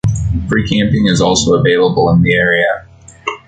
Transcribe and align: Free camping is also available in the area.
Free 0.49 0.67
camping 0.67 1.05
is 1.05 1.21
also 1.21 1.53
available 1.53 2.09
in 2.09 2.23
the 2.23 2.33
area. 2.33 2.87